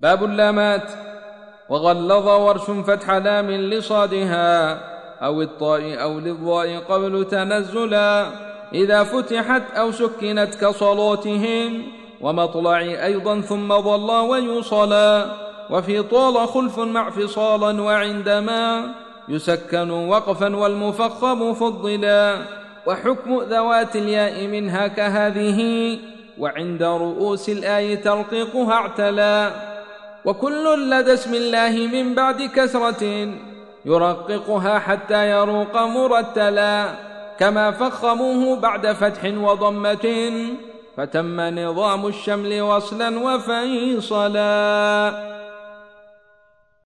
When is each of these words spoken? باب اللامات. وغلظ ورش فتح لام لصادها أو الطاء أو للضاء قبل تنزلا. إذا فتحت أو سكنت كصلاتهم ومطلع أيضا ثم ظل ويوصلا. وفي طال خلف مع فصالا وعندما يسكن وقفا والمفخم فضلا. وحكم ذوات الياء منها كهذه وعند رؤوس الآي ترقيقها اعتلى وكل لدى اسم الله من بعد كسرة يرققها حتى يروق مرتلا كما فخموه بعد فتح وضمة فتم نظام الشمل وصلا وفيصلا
باب 0.00 0.24
اللامات. 0.24 0.90
وغلظ 1.68 2.28
ورش 2.28 2.60
فتح 2.86 3.10
لام 3.10 3.50
لصادها 3.50 4.78
أو 5.24 5.42
الطاء 5.42 6.02
أو 6.02 6.18
للضاء 6.18 6.78
قبل 6.78 7.24
تنزلا. 7.24 8.26
إذا 8.74 9.04
فتحت 9.04 9.62
أو 9.76 9.92
سكنت 9.92 10.54
كصلاتهم 10.54 11.82
ومطلع 12.20 12.80
أيضا 12.80 13.40
ثم 13.40 13.80
ظل 13.80 14.10
ويوصلا. 14.10 15.26
وفي 15.70 16.02
طال 16.02 16.48
خلف 16.48 16.78
مع 16.78 17.10
فصالا 17.10 17.82
وعندما 17.82 18.84
يسكن 19.28 19.90
وقفا 19.90 20.56
والمفخم 20.56 21.54
فضلا. 21.54 22.36
وحكم 22.86 23.40
ذوات 23.42 23.96
الياء 23.96 24.46
منها 24.46 24.86
كهذه 24.86 25.98
وعند 26.38 26.82
رؤوس 26.82 27.48
الآي 27.48 27.96
ترقيقها 27.96 28.72
اعتلى 28.72 29.67
وكل 30.28 30.90
لدى 30.90 31.14
اسم 31.14 31.34
الله 31.34 31.88
من 31.92 32.14
بعد 32.14 32.42
كسرة 32.42 33.28
يرققها 33.84 34.78
حتى 34.78 35.30
يروق 35.30 35.76
مرتلا 35.76 36.88
كما 37.38 37.70
فخموه 37.70 38.56
بعد 38.56 38.86
فتح 38.92 39.24
وضمة 39.24 40.06
فتم 40.96 41.40
نظام 41.40 42.06
الشمل 42.06 42.60
وصلا 42.60 43.18
وفيصلا 43.18 45.12